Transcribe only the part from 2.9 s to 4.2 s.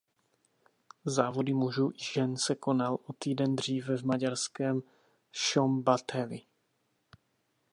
o týden dříve v